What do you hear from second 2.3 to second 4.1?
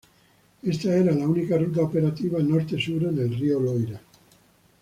norte-sur en el río Loira.